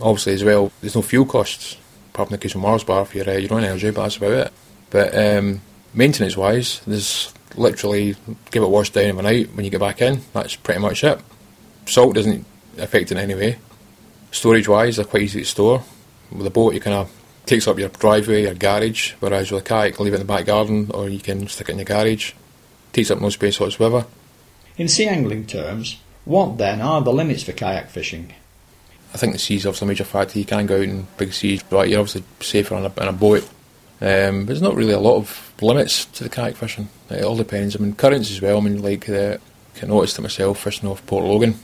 [0.00, 1.76] Obviously, as well, there's no fuel costs,
[2.12, 4.16] apart from the case of Mars bar for your, uh, your own energy, but that's
[4.16, 4.52] about it.
[4.90, 5.60] But um,
[5.92, 8.16] maintenance wise, there's literally
[8.50, 10.20] give it washed down overnight when you get back in.
[10.32, 11.20] That's pretty much it.
[11.86, 12.44] Salt doesn't
[12.78, 13.58] affect it in any way.
[14.30, 15.84] Storage wise, they're quite easy to store.
[16.30, 17.12] With a boat, you kind of
[17.46, 20.26] takes up your driveway, your garage, whereas with a kayak, you can leave it in
[20.26, 22.32] the back garden or you can stick it in your garage.
[22.92, 24.06] Takes up no space whatsoever.
[24.76, 28.32] In sea angling terms, what then are the limits for kayak fishing?
[29.12, 30.38] I think the sea's obviously a major factor.
[30.38, 33.12] You can go out in big seas, but you're obviously safer on a, on a
[33.12, 33.48] boat.
[34.00, 36.88] Um, there's not really a lot of limits to the kayak fishing.
[37.10, 37.76] It all depends.
[37.76, 38.58] I mean, currents as well.
[38.58, 39.36] I mean, like, uh,
[39.80, 41.58] I noticed it myself fishing off Port Logan.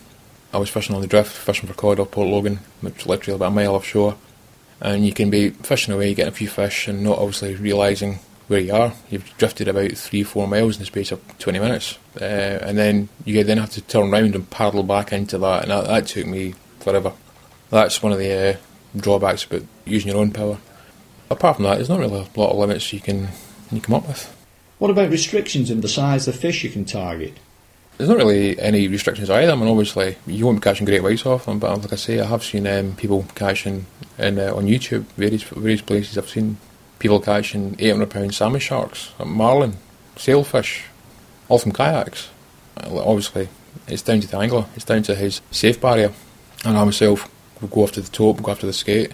[0.52, 3.36] I was fishing on the drift, fishing for cod off Port Logan, which is literally
[3.36, 4.16] about a mile offshore
[4.80, 8.60] and you can be fishing away, getting a few fish, and not obviously realising where
[8.60, 8.94] you are.
[9.10, 13.08] You've drifted about three, four miles in the space of 20 minutes, uh, and then
[13.24, 16.26] you then have to turn around and paddle back into that, and that, that took
[16.26, 17.12] me forever.
[17.68, 18.56] That's one of the uh,
[18.96, 20.58] drawbacks about using your own power.
[21.30, 23.28] Apart from that, there's not really a lot of limits you can
[23.70, 24.36] you come up with.
[24.78, 27.34] What about restrictions in the size of fish you can target?
[28.00, 29.52] There's not really any restrictions either.
[29.52, 32.18] I mean, obviously, you won't be catching great whites off them, but like I say,
[32.18, 33.84] I have seen um, people catching
[34.16, 36.16] in, uh, on YouTube, various various places.
[36.16, 36.56] I've seen
[36.98, 39.76] people catching 800 pound salmon sharks, marlin,
[40.16, 40.84] sailfish,
[41.50, 42.30] all from kayaks.
[42.78, 43.50] Obviously,
[43.86, 46.14] it's down to the angler, it's down to his safe barrier.
[46.64, 49.12] And I myself would go after the tope, go after the skate.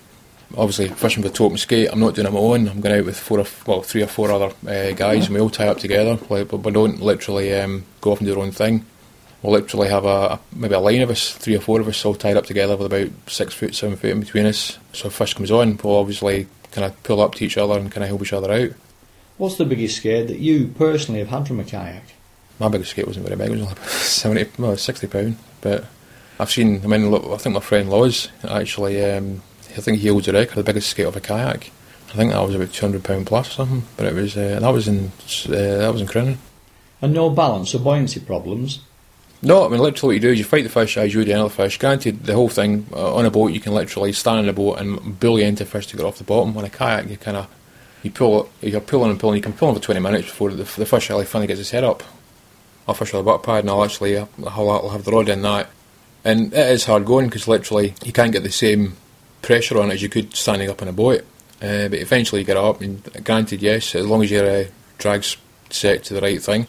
[0.57, 2.69] Obviously, fishing for Tope and skate, I'm not doing it on my own.
[2.69, 5.41] I'm going out with four, or, well, three or four other uh, guys, and we
[5.41, 6.19] all tie up together.
[6.31, 8.87] Like, but we don't literally um, go off and do our own thing.
[9.43, 12.05] We'll literally have a, a, maybe a line of us, three or four of us,
[12.05, 14.79] all tied up together with about six foot, seven foot in between us.
[14.93, 17.91] So if fish comes on, we'll obviously kind of pull up to each other and
[17.91, 18.71] kind of help each other out.
[19.39, 22.05] What's the biggest skate that you personally have had from a kayak?
[22.59, 25.37] My biggest skate wasn't very big; it was only 70, well, sixty pound.
[25.61, 25.85] But
[26.41, 26.83] I've seen.
[26.83, 29.05] I mean, look, I think my friend Laws actually.
[29.05, 29.43] Um,
[29.79, 31.71] I think he holds the record, the biggest skate of a kayak.
[32.09, 33.83] I think that was about two hundred pound plus or something.
[33.97, 35.13] But it was uh, that was in
[35.47, 36.37] uh, that was in Crinan.
[37.03, 38.81] And no balance or buoyancy problems.
[39.43, 41.29] No, I mean literally what you do is you fight the fish as you would
[41.29, 41.79] any other fish.
[41.79, 44.79] Granted, the whole thing uh, on a boat you can literally stand in a boat
[44.79, 46.57] and bully into fish to get off the bottom.
[46.57, 47.49] On a kayak, you kind of
[48.03, 49.37] you pull it, you're pulling and pulling.
[49.37, 51.85] You can pull for 20 minutes before the, the fish actually finally gets his head
[51.85, 52.03] up.
[52.89, 55.43] I'll fish with a butt pad and I'll actually I'll, I'll have the rod in
[55.43, 55.69] that.
[56.25, 58.97] And it is hard going because literally you can't get the same
[59.43, 61.25] pressure on it as you could standing up in a boat.
[61.63, 64.65] Uh, but eventually you get up, and granted, yes, as long as your uh,
[64.99, 65.37] drag's
[65.71, 66.69] set to the right thing.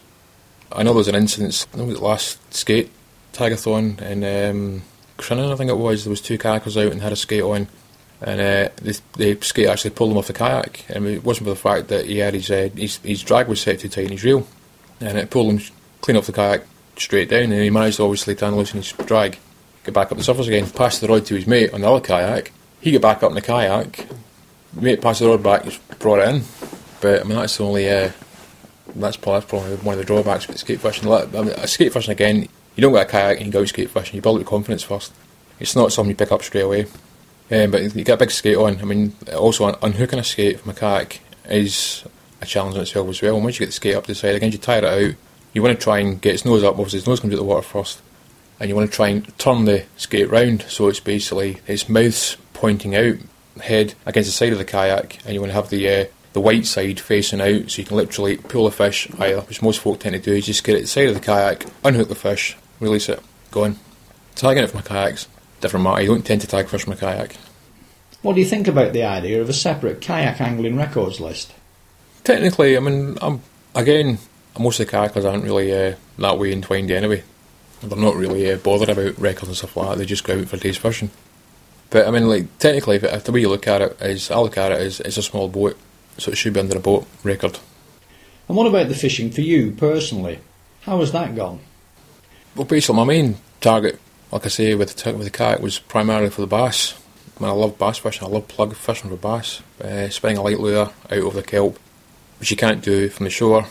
[0.72, 2.90] I know there was an incident, I think it was the last skate
[3.32, 4.82] tagathon in um,
[5.16, 6.04] Crinan, I think it was.
[6.04, 7.68] There was two kayakers out and had a skate on,
[8.20, 10.84] and uh, the, the skate actually pulled him off the kayak.
[10.88, 13.60] And it wasn't for the fact that he had his, uh, his, his drag was
[13.60, 14.46] set too tight in his reel,
[15.00, 15.60] and it pulled him
[16.00, 16.64] clean off the kayak
[16.96, 19.38] straight down, and he managed obviously to unloosen his drag,
[19.84, 22.00] get back up the surface again, pass the rod to his mate on the other
[22.00, 22.52] kayak.
[22.80, 24.06] He got back up in the kayak,
[24.72, 26.42] mate passed the road back, just brought it in.
[27.00, 28.10] But I mean that's the only uh,
[28.94, 31.10] that's probably, that's probably one of the drawbacks with skate fishing.
[31.10, 34.16] I mean, skate fishing again, you don't get a kayak and you go skate fishing.
[34.16, 35.12] You build up confidence first.
[35.60, 36.86] It's not something you pick up straight away.
[37.50, 38.78] Um, but you get a big skate on.
[38.80, 42.04] I mean, also unhooking a skate from a kayak is
[42.40, 43.36] a challenge in itself as well.
[43.36, 45.14] And once you get the skate up to the side, again, you tire it out.
[45.52, 46.74] You want to try and get its nose up.
[46.74, 48.02] Obviously, its nose comes out the water first,
[48.60, 52.36] and you want to try and turn the skate round so it's basically its mouth's
[52.58, 53.14] pointing out,
[53.60, 56.40] head against the side of the kayak, and you want to have the uh, the
[56.40, 60.00] white side facing out so you can literally pull the fish either, which most folk
[60.00, 62.14] tend to do is just get it to the side of the kayak, unhook the
[62.14, 63.76] fish, release it, go on.
[64.34, 65.28] Tagging it from a kayak's
[65.60, 66.02] different matter.
[66.02, 67.36] You don't tend to tag fish from a kayak.
[68.22, 71.54] What do you think about the idea of a separate kayak angling records list?
[72.24, 73.40] Technically, I mean, I'm,
[73.74, 74.18] again,
[74.58, 77.22] most of the kayakers aren't really uh, that way entwined anyway.
[77.82, 79.98] They're not really uh, bothered about records and stuff like that.
[79.98, 81.10] They just go out for days fishing.
[81.90, 84.72] But I mean, like technically, the way you look at it is, I look at
[84.72, 85.78] it as it's a small boat
[86.18, 87.58] so it should be under a boat record.
[88.48, 90.40] And what about the fishing for you personally?
[90.82, 91.60] How has that gone?
[92.56, 94.00] Well, basically, my main target,
[94.32, 96.94] like I say, with the, with the kayak was primarily for the bass.
[97.36, 98.26] I mean, I love bass fishing.
[98.26, 99.62] I love plug fishing for bass.
[99.82, 101.78] Uh, spinning a light lure out of the kelp,
[102.40, 103.66] which you can't do from the shore.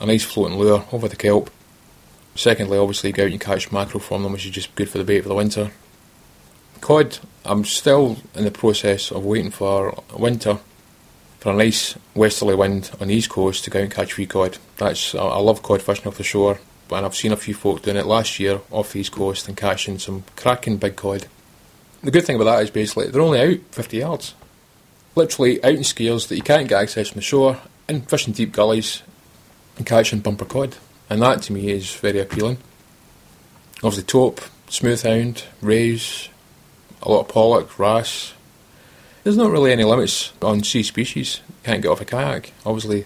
[0.00, 1.50] A nice floating lure over the kelp.
[2.34, 4.98] Secondly, obviously, you go out and catch mackerel from them, which is just good for
[4.98, 5.72] the bait for the winter.
[6.80, 10.58] Cod, I'm still in the process of waiting for winter
[11.38, 14.58] for a nice westerly wind on the east coast to go and catch wee cod.
[14.76, 17.96] That's I, love cod fishing off the shore, and I've seen a few folk doing
[17.96, 21.26] it last year off the east coast and catching some cracking big cod.
[22.02, 24.34] The good thing about that is basically they're only out 50 yards,
[25.14, 28.52] literally out in scales that you can't get access from the shore, and fishing deep
[28.52, 29.02] gullies
[29.76, 30.76] and catching bumper cod,
[31.10, 32.58] and that to me is very appealing.
[33.82, 36.29] Obviously, tope, smoothhound, rays,
[37.02, 38.34] a lot of pollock, wrasse,
[39.24, 41.40] there's not really any limits on sea species.
[41.48, 42.52] You can't get off a kayak.
[42.64, 43.04] Obviously,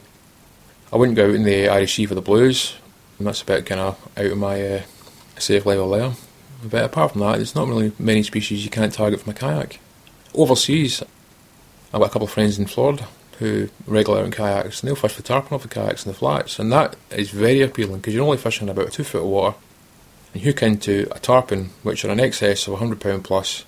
[0.93, 2.75] I wouldn't go out in the Irish Sea for the blues,
[3.19, 4.83] and that's a bit kind of out of my uh,
[5.39, 6.13] safe level there.
[6.63, 9.81] But apart from that, there's not really many species you can't target from a kayak.
[10.35, 11.03] Overseas,
[11.93, 13.07] I've got a couple of friends in Florida
[13.39, 16.19] who regular out in kayaks, and they'll fish for tarpon off the kayaks in the
[16.19, 19.57] flats, and that is very appealing because you're only fishing about two foot of water,
[20.33, 23.65] and hook into a tarpon which are in excess of £100 plus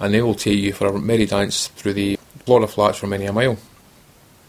[0.00, 3.26] and they will take you for a merry dance through the Florida flats for many
[3.26, 3.56] a mile.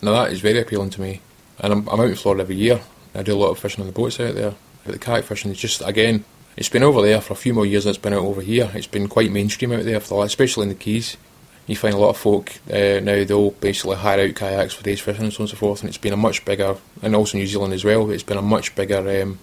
[0.02, 1.22] Now that is very appealing to me,
[1.60, 2.82] and I'm, I'm out in Florida every year.
[3.16, 4.54] I do a lot of fishing on the boats out there.
[4.84, 6.24] But the kayak fishing is just again,
[6.56, 8.70] it's been over there for a few more years it's been out over here.
[8.74, 11.18] It's been quite mainstream out there, for the, especially in the Keys.
[11.66, 15.02] You find a lot of folk uh, now they'll basically hire out kayaks for days
[15.02, 17.38] fishing and so on and so forth, and it's been a much bigger, and also
[17.38, 18.10] New Zealand as well.
[18.12, 19.40] It's been a much bigger um,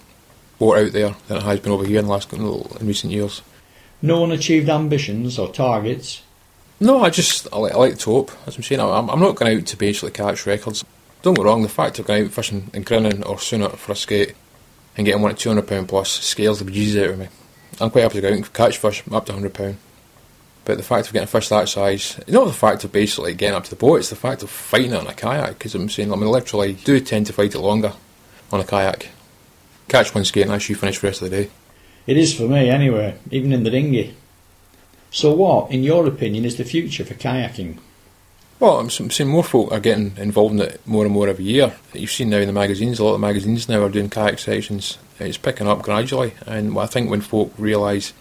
[0.57, 3.41] boat out there than it has been over here in the last in recent years
[4.05, 6.21] no unachieved ambitions or targets?
[6.79, 8.31] No, I just I like, I like to hope.
[8.45, 10.83] As I'm saying, I'm, I'm not going out to basically catch records.
[11.21, 13.95] Don't get wrong, the fact of going out fishing in Crinan or sooner for a
[13.95, 14.35] skate
[14.95, 17.27] and getting one at £200 plus scales the bejesus out of me.
[17.81, 19.75] I'm quite happy to go out and catch fish up to £100.
[20.65, 23.55] But the fact of getting a fish that size, not the fact of basically getting
[23.55, 25.57] up to the boat, it's the fact of fighting it on a kayak.
[25.57, 27.93] Because I'm saying, I mean, literally do tend to fight it longer
[28.51, 29.09] on a kayak.
[29.87, 31.49] Catch one skate and actually finish the rest of the day.
[32.07, 34.15] It is for me, anyway, even in the dinghy.
[35.11, 37.77] So, what, in your opinion, is the future for kayaking?
[38.59, 41.75] Well, I'm seeing more folk are getting involved in it more and more every year.
[41.93, 44.97] You've seen now in the magazines, a lot of magazines now are doing kayak sections.
[45.19, 48.13] It's picking up gradually, and I think when folk realise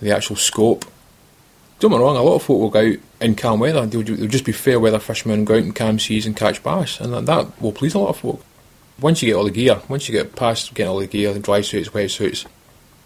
[0.00, 0.84] the actual scope,
[1.80, 3.86] don't get me wrong, a lot of folk will go out in calm weather.
[3.86, 7.00] They'll, they'll just be fair weather fishermen, go out in calm seas and catch bass,
[7.00, 8.44] and that, that will please a lot of folk.
[9.00, 11.40] Once you get all the gear, once you get past getting all the gear, the
[11.40, 12.46] dry suits, wet suits,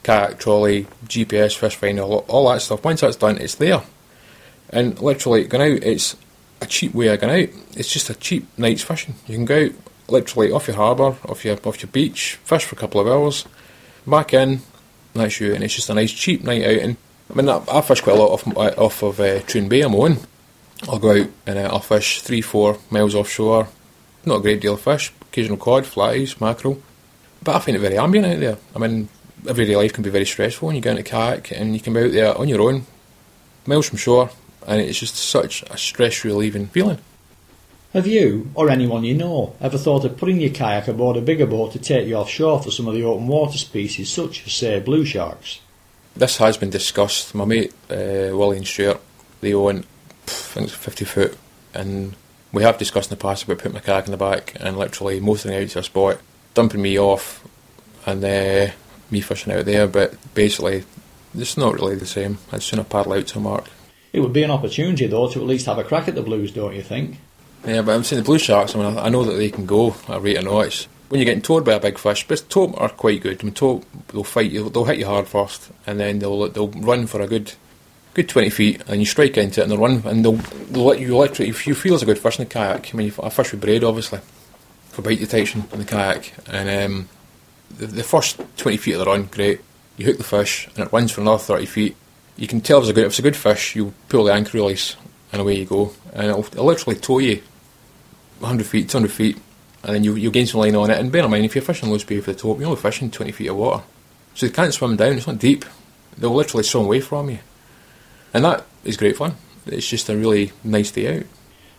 [0.03, 2.85] kayak, trolley, GPS, fish finder, all, all that stuff.
[2.85, 3.83] Once that's done, it's there.
[4.71, 6.17] And literally, going out, it's
[6.61, 7.49] a cheap way of going out.
[7.77, 9.15] It's just a cheap night's fishing.
[9.27, 9.73] You can go out
[10.09, 13.47] literally off your harbour, off your off your beach, fish for a couple of hours,
[14.07, 14.61] back in,
[15.15, 16.83] that's you, and it's just a nice cheap night out.
[16.83, 16.97] And
[17.31, 19.83] I mean, I, I fish quite a lot off off of uh, Troon Bay.
[19.83, 20.19] I'm on.
[20.89, 23.69] I'll go out and uh, I'll fish three, four miles offshore.
[24.25, 26.81] Not a great deal of fish, occasional cod, flies, mackerel.
[27.43, 28.59] But I find it very ambient out there.
[28.75, 29.09] I mean,
[29.49, 32.01] everyday life can be very stressful when you go into kayak and you can be
[32.01, 32.87] out there on your own,
[33.67, 34.31] miles from shore,
[34.67, 36.99] and it's just such a stress relieving feeling.
[37.93, 41.47] Have you, or anyone you know, ever thought of putting your kayak aboard a bigger
[41.47, 44.79] boat to take you offshore for some of the open water species, such as, say,
[44.79, 45.61] blue sharks?
[46.15, 47.35] This has been discussed.
[47.35, 49.01] My mate, uh, Willie and Stuart,
[49.41, 51.39] they own, I think it's 50 foot,
[51.75, 52.15] and
[52.53, 55.19] we have discussed in the past about putting my kayak in the back and literally
[55.19, 56.21] motoring out to a spot,
[56.55, 57.45] dumping me off,
[58.07, 58.71] and uh,
[59.11, 60.85] me fishing out there, but basically,
[61.35, 62.39] it's not really the same.
[62.53, 63.67] I'd sooner paddle out to mark.
[64.13, 66.53] It would be an opportunity, though, to at least have a crack at the blues,
[66.53, 67.19] don't you think?
[67.65, 69.95] Yeah, but I'm seeing the blue sharks, I mean, I know that they can go
[70.09, 70.89] at a rate of knots.
[71.09, 73.41] When you're getting towed by a big fish, but tow are quite good.
[73.41, 76.69] I mean, tope, they'll fight you, they'll hit you hard first, and then they'll they'll
[76.69, 77.53] run for a good
[78.15, 81.01] good 20 feet, and you strike into it, and they'll run, and they'll, they'll let
[81.01, 83.29] you literally, if you feel it's a good fish in the kayak, I mean, I
[83.29, 84.21] fish with braid, obviously,
[84.89, 87.09] for bite detection in the kayak, and um,
[87.71, 89.61] the, the first 20 feet of the run, great.
[89.97, 91.97] You hook the fish, and it runs for another 30 feet.
[92.37, 94.33] You can tell if it's a good, if it's a good fish, you pull the
[94.33, 94.97] anchor release,
[95.33, 95.93] and away you go.
[96.13, 97.43] And it'll, it'll literally tow you
[98.39, 99.37] 100 feet, 200 feet,
[99.85, 100.99] and then you, you'll gain some line on it.
[100.99, 103.11] And bear in mind, if you're fishing Luce Bay for the tope, you're only fishing
[103.11, 103.83] 20 feet of water.
[104.35, 105.65] So you can't swim down, it's not deep.
[106.17, 107.39] They'll literally swim away from you.
[108.33, 109.37] And that is great fun.
[109.67, 111.27] It's just a really nice day out.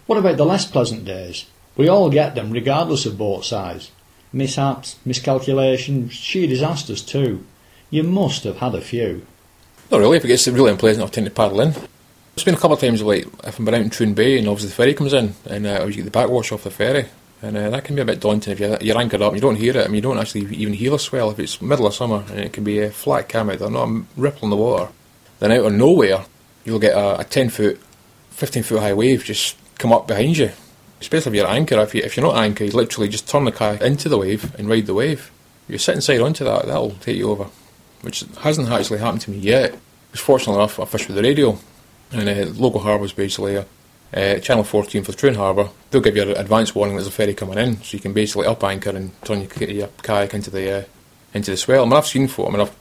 [0.05, 1.45] What about the less pleasant days?
[1.75, 3.91] We all get them, regardless of boat size.
[4.33, 7.45] Mishaps, miscalculations, sheer disasters too.
[7.89, 9.25] You must have had a few.
[9.91, 11.73] Not really, if it gets really unpleasant, I've to paddle in.
[12.33, 14.69] It's been a couple of times, like, if I'm out in Troon Bay and obviously
[14.69, 17.07] the ferry comes in, and uh, you get the backwash off the ferry,
[17.41, 19.41] and uh, that can be a bit daunting if you're, you're anchored up and you
[19.41, 19.83] don't hear it.
[19.83, 22.39] I mean, you don't actually even hear a swell if it's middle of summer and
[22.39, 24.91] it can be a flat cam out there, not a ripple in the water.
[25.39, 26.25] Then out of nowhere,
[26.63, 27.81] you'll get a, a 10 foot,
[28.29, 30.51] 15 foot high wave just come up behind you.
[31.01, 31.79] Especially if you're anchor.
[31.79, 34.55] If, you, if you're not anchor, you literally just turn the kayak into the wave
[34.57, 35.31] and ride the wave.
[35.67, 37.47] you sit sitting side onto that, that'll take you over.
[38.01, 39.77] Which hasn't actually happened to me yet.
[40.13, 41.57] Fortunately enough, I fish with the radio.
[42.11, 46.37] And uh, local harbours basically, uh, Channel 14 for Troon Harbour, they'll give you an
[46.37, 49.41] advance warning there's a ferry coming in, so you can basically up anchor and turn
[49.41, 50.83] your, your kayak into the uh,
[51.33, 51.83] into the swell.
[51.83, 52.75] I mean, I've seen for, I mean, I've,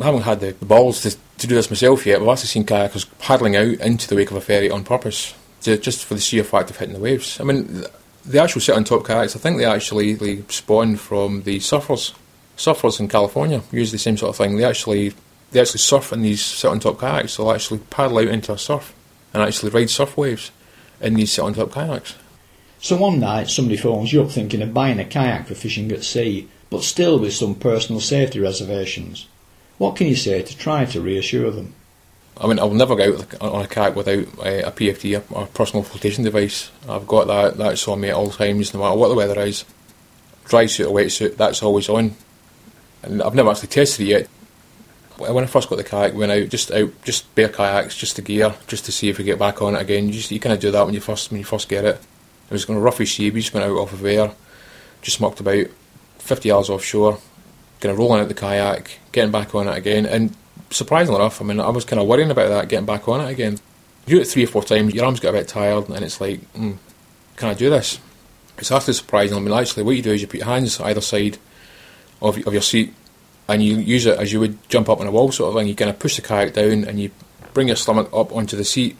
[0.00, 3.06] I haven't had the, balls to, to do this myself yet, I've actually seen kayakers
[3.18, 6.70] paddling out into the wake of a ferry on purpose, just for the sheer fact
[6.70, 7.40] of hitting the waves.
[7.40, 7.84] I mean,
[8.24, 12.14] the actual sit on top kayaks, I think they actually they spawn from the surfers.
[12.56, 14.56] Surfers in California use the same sort of thing.
[14.56, 15.14] They actually
[15.52, 17.36] they actually surf in these sit on top kayaks.
[17.36, 18.94] They'll actually paddle out into a surf
[19.32, 20.50] and actually ride surf waves
[21.00, 22.14] in these sit on top kayaks.
[22.80, 26.04] So one night somebody phones you up thinking of buying a kayak for fishing at
[26.04, 29.26] sea, but still with some personal safety reservations.
[29.76, 31.74] What can you say to try to reassure them?
[32.38, 35.34] I mean, I'll never go out on a kayak without eh, a, a PFD, a,
[35.34, 36.70] a personal flotation device.
[36.88, 39.64] I've got that, that's on me at all times, no matter what the weather is.
[40.46, 42.14] Dry suit or wetsuit, that's always on.
[43.02, 44.28] And I've never actually tested it yet.
[45.18, 48.22] When I first got the kayak, went out just out, just bare kayaks, just the
[48.22, 50.06] gear, just to see if we get back on it again.
[50.06, 52.00] You, just, you kind of do that when you first when you first get it.
[52.48, 53.30] It was going to roughy sea.
[53.30, 54.32] We just went out off of Ayr,
[55.02, 55.66] just mucked about,
[56.18, 57.18] 50 yards offshore,
[57.80, 60.34] kind of rolling out the kayak, getting back on it again, and
[60.70, 63.30] surprisingly enough, I mean, I was kind of worrying about that, getting back on it
[63.30, 63.58] again.
[64.06, 66.20] You do it three or four times, your arms get a bit tired, and it's
[66.20, 66.76] like, mm,
[67.36, 68.00] can I do this?
[68.58, 69.36] It's actually surprising.
[69.36, 71.38] I mean, actually, what you do is you put your hands either side
[72.22, 72.94] of, of your seat,
[73.48, 75.68] and you use it as you would jump up on a wall, sort of thing.
[75.68, 77.10] You kind of push the kayak down, and you
[77.52, 78.96] bring your stomach up onto the seat.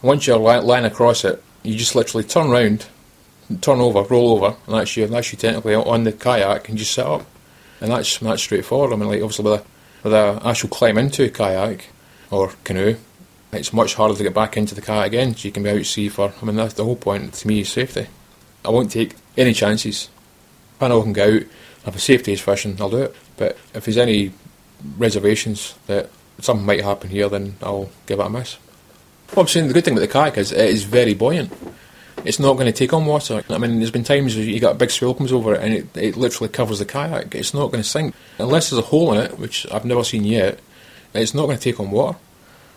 [0.00, 2.86] And once you're lying across it, you just literally turn round,
[3.60, 5.06] turn over, roll over, and that's you.
[5.06, 7.24] That's you technically on the kayak, and just sit up.
[7.80, 8.92] And that's that's straightforward.
[8.92, 9.64] I mean, like obviously with a
[10.06, 11.86] with a actual climb into a kayak
[12.30, 12.94] or canoe,
[13.52, 15.34] it's much harder to get back into the kayak again.
[15.34, 16.32] So you can be out at sea for.
[16.40, 18.06] I mean, that's the whole point to me is safety.
[18.64, 20.08] I won't take any chances.
[20.76, 21.42] If I know I can go out,
[21.86, 23.16] if a safety is fishing, I'll do it.
[23.36, 24.30] But if there's any
[24.96, 28.58] reservations that something might happen here, then I'll give it a miss.
[29.34, 31.52] Well, I'm saying the good thing about the kayak is it is very buoyant.
[32.26, 33.44] It's not going to take on water.
[33.48, 35.72] I mean, there's been times where you got a big swell comes over it and
[35.72, 37.34] it, it literally covers the kayak.
[37.36, 40.24] It's not going to sink unless there's a hole in it, which I've never seen
[40.24, 40.58] yet.
[41.14, 42.18] It's not going to take on water.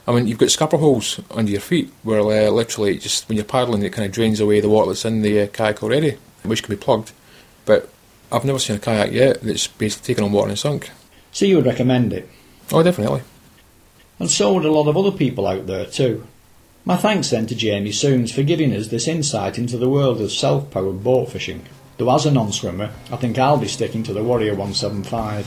[0.07, 3.45] I mean, you've got scupper holes under your feet where uh, literally just when you're
[3.45, 6.61] paddling, it kind of drains away the water that's in the uh, kayak already, which
[6.61, 7.11] can be plugged.
[7.65, 7.89] But
[8.31, 10.91] I've never seen a kayak yet that's basically taken on water and sunk.
[11.31, 12.29] So you would recommend it?
[12.71, 13.23] Oh, definitely.
[14.19, 16.27] And so would a lot of other people out there too.
[16.89, 20.31] My thanks then to Jamie Soons for giving us this insight into the world of
[20.31, 21.61] self-powered boat fishing.
[21.97, 25.45] Though as a non-swimmer, I think I'll be sticking to the Warrior 175.